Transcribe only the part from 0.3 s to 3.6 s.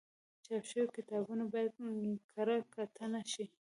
چاپ شوي کتابونه باید کره کتنه شي.